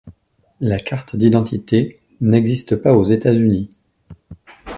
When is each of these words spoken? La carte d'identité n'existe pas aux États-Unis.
La 0.61 0.79
carte 0.79 1.15
d'identité 1.15 1.97
n'existe 2.21 2.75
pas 2.75 2.95
aux 2.95 3.03
États-Unis. 3.03 3.69